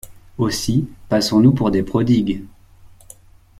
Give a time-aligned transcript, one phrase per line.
[0.39, 2.41] Aussi passons-nous pour des prodigues.